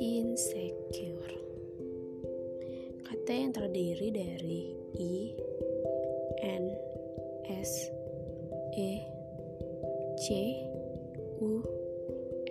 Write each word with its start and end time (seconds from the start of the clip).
Insecure 0.00 1.36
Kata 3.04 3.28
yang 3.28 3.52
terdiri 3.52 4.08
dari 4.08 4.72
I 4.96 5.36
N 6.40 6.72
S 7.52 7.92
E 8.80 9.04
C 10.16 10.56
U 11.44 11.60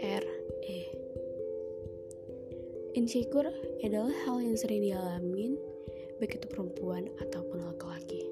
R 0.05 0.23
E 0.69 0.79
Insecure 2.93 3.49
adalah 3.81 4.13
hal 4.29 4.37
yang 4.37 4.53
sering 4.53 4.85
dialamin 4.85 5.57
baik 6.21 6.37
itu 6.37 6.45
perempuan 6.45 7.09
ataupun 7.25 7.65
laki-laki. 7.65 8.28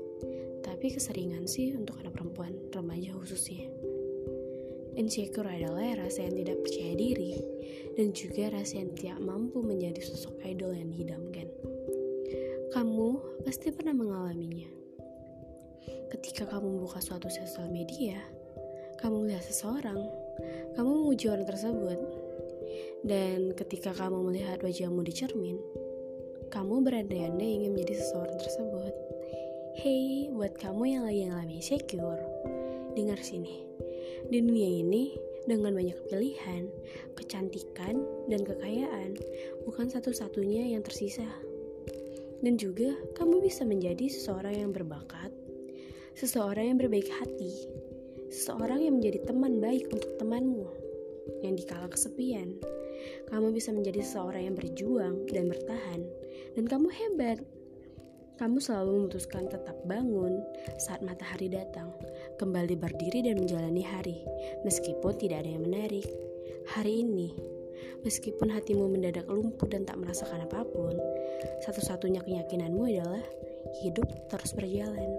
Tapi 0.78 0.94
keseringan 0.94 1.50
sih 1.50 1.74
untuk 1.74 1.98
anak 1.98 2.14
perempuan, 2.14 2.54
remaja 2.70 3.10
khususnya. 3.18 3.66
Insecure 4.94 5.50
adalah 5.50 6.06
rasa 6.06 6.30
yang 6.30 6.38
tidak 6.38 6.62
percaya 6.62 6.94
diri 6.94 7.34
dan 7.98 8.14
juga 8.14 8.54
rasa 8.54 8.86
yang 8.86 8.94
tidak 8.94 9.18
mampu 9.26 9.66
menjadi 9.66 10.06
sosok 10.06 10.38
idol 10.46 10.78
yang 10.78 10.94
didamkan. 10.94 11.50
Kamu 12.78 13.42
pasti 13.42 13.74
pernah 13.74 13.98
mengalaminya. 13.98 14.70
Ketika 16.14 16.46
kamu 16.46 16.86
buka 16.86 17.02
suatu 17.02 17.26
sosial 17.26 17.74
media, 17.74 18.22
kamu 19.02 19.26
melihat 19.26 19.50
seseorang, 19.50 19.98
kamu 20.78 20.90
memuji 20.94 21.26
orang 21.26 21.50
tersebut. 21.50 21.98
Dan 23.02 23.58
ketika 23.58 23.98
kamu 23.98 24.30
melihat 24.30 24.62
wajahmu 24.62 25.02
di 25.02 25.14
cermin, 25.18 25.58
kamu 26.54 26.86
berandai-andai 26.86 27.66
ingin 27.66 27.74
menjadi 27.74 27.98
seseorang 27.98 28.38
tersebut. 28.38 28.94
Hey, 29.78 30.26
buat 30.34 30.58
kamu 30.58 30.90
yang 30.90 31.06
lagi 31.06 31.30
ngalamin 31.30 31.62
insecure, 31.62 32.18
dengar 32.98 33.22
sini. 33.22 33.62
Di 34.26 34.42
dunia 34.42 34.82
ini, 34.82 35.14
dengan 35.46 35.78
banyak 35.78 35.94
pilihan, 36.10 36.66
kecantikan, 37.14 38.02
dan 38.26 38.42
kekayaan, 38.42 39.22
bukan 39.70 39.86
satu-satunya 39.86 40.74
yang 40.74 40.82
tersisa. 40.82 41.30
Dan 42.42 42.58
juga, 42.58 42.98
kamu 43.22 43.46
bisa 43.46 43.70
menjadi 43.70 44.10
seseorang 44.10 44.66
yang 44.66 44.74
berbakat, 44.74 45.30
seseorang 46.18 46.74
yang 46.74 46.82
berbaik 46.82 47.14
hati, 47.14 47.70
seseorang 48.34 48.82
yang 48.82 48.98
menjadi 48.98 49.30
teman 49.30 49.62
baik 49.62 49.94
untuk 49.94 50.10
temanmu, 50.18 50.74
yang 51.46 51.54
dikala 51.54 51.86
kesepian, 51.86 52.58
kamu 53.30 53.54
bisa 53.54 53.70
menjadi 53.70 54.02
seseorang 54.02 54.50
yang 54.50 54.56
berjuang 54.58 55.22
dan 55.30 55.46
bertahan, 55.54 56.02
dan 56.58 56.66
kamu 56.66 56.90
hebat. 56.90 57.46
Kamu 58.38 58.62
selalu 58.62 59.02
memutuskan 59.02 59.50
tetap 59.50 59.74
bangun 59.90 60.46
saat 60.78 61.02
matahari 61.02 61.50
datang, 61.50 61.90
kembali 62.38 62.78
berdiri 62.78 63.26
dan 63.26 63.42
menjalani 63.42 63.82
hari, 63.82 64.22
meskipun 64.62 65.18
tidak 65.18 65.42
ada 65.42 65.58
yang 65.58 65.66
menarik. 65.66 66.06
Hari 66.70 67.02
ini, 67.02 67.34
meskipun 68.06 68.54
hatimu 68.54 68.94
mendadak 68.94 69.26
lumpuh 69.26 69.66
dan 69.66 69.90
tak 69.90 69.98
merasakan 69.98 70.46
apa 70.46 70.62
pun, 70.70 70.94
satu-satunya 71.66 72.22
keyakinanmu 72.22 72.86
adalah 72.86 73.26
hidup 73.82 74.06
terus 74.30 74.54
berjalan. 74.54 75.18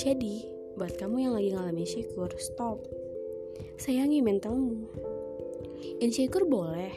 Jadi, 0.00 0.48
buat 0.80 0.96
kamu 0.96 1.28
yang 1.28 1.36
lagi 1.36 1.52
ngalamin 1.52 1.84
syukur, 1.84 2.32
stop. 2.40 2.80
Sayangi 3.76 4.24
mentalmu. 4.24 4.88
Insecure 6.00 6.48
boleh, 6.48 6.96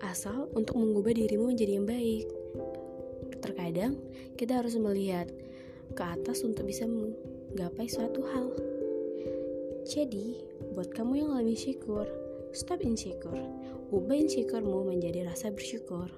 asal 0.00 0.48
untuk 0.56 0.80
mengubah 0.80 1.12
dirimu 1.12 1.52
menjadi 1.52 1.76
yang 1.76 1.84
baik. 1.84 2.41
Terkadang 3.62 3.94
kita 4.34 4.58
harus 4.58 4.74
melihat 4.74 5.30
ke 5.94 6.02
atas 6.02 6.42
untuk 6.42 6.66
bisa 6.66 6.82
menggapai 6.82 7.86
suatu 7.86 8.18
hal. 8.34 8.50
Jadi, 9.86 10.42
buat 10.74 10.90
kamu 10.90 11.22
yang 11.22 11.30
lebih 11.38 11.54
syukur, 11.54 12.10
stop 12.50 12.82
insecure. 12.82 13.38
Ubah 13.94 14.18
insecuremu 14.18 14.90
menjadi 14.90 15.30
rasa 15.30 15.54
bersyukur. 15.54 16.10